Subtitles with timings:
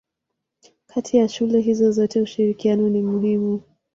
[0.87, 3.61] Kati ya shule hizo zote ushirikiano ni muhimu.